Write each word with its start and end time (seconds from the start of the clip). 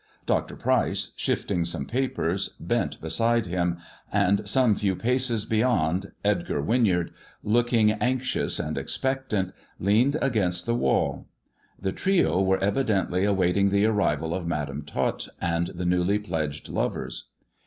Dr. 0.25 0.55
Pryce, 0.55 1.11
shifting 1.15 1.63
some 1.63 1.85
papers. 1.85 2.55
THE 2.59 2.63
dwarf's 2.63 2.69
chamber 2.69 2.73
153 2.73 2.75
bent 2.75 3.01
beside 3.01 3.45
him, 3.45 3.77
and 4.11 4.49
some 4.49 4.73
few 4.73 4.95
paces 4.95 5.45
beyond, 5.45 6.11
Edgar 6.25 6.59
Win 6.59 6.85
yard, 6.85 7.13
looking 7.43 7.91
anxious 7.91 8.57
and 8.57 8.79
expectant, 8.79 9.53
leaned 9.77 10.17
against 10.19 10.65
the 10.65 10.73
wall. 10.73 11.27
The 11.79 11.91
trio 11.91 12.41
were 12.41 12.57
evidently 12.57 13.25
awaiting 13.25 13.69
the 13.69 13.85
arrival 13.85 14.33
of 14.33 14.47
Madam 14.47 14.85
Tot 14.87 15.27
and 15.39 15.67
the 15.67 15.85
newly 15.85 16.17
pledged 16.17 16.67
lovers. 16.67 17.25